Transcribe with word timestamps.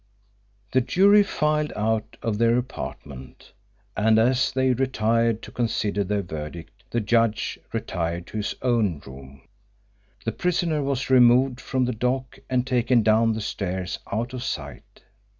The 0.71 0.81
jury 0.81 1.21
filed 1.21 1.71
out 1.75 2.17
of 2.23 2.39
their 2.39 2.57
apartment, 2.57 3.51
and 3.95 4.17
as 4.17 4.51
they 4.51 4.73
retired 4.73 5.43
to 5.43 5.51
consider 5.51 6.03
their 6.03 6.23
verdict 6.23 6.85
the 6.89 6.99
judge 7.01 7.59
retired 7.71 8.25
to 8.25 8.37
his 8.37 8.55
own 8.63 8.99
room. 9.05 9.43
The 10.25 10.31
prisoner 10.31 10.81
was 10.81 11.11
removed 11.11 11.61
from 11.61 11.85
the 11.85 11.93
dock 11.93 12.39
and 12.49 12.65
taken 12.65 13.03
down 13.03 13.33
the 13.33 13.41
stairs 13.41 13.99
out 14.11 14.33
of 14.33 14.41
sight. 14.41 15.03